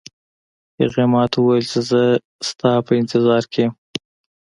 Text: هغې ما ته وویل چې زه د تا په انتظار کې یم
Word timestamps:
هغې 0.79 1.03
ما 1.11 1.23
ته 1.31 1.37
وویل 1.39 1.65
چې 1.71 1.79
زه 1.89 2.01
د 2.43 2.45
تا 2.59 2.71
په 2.85 2.91
انتظار 3.01 3.43
کې 3.53 3.59
یم 3.65 3.71